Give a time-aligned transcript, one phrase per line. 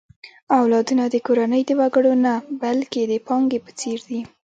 [0.57, 4.19] اولادونه د کورنۍ د وګړو نه، بلکې د پانګې په څېر دي.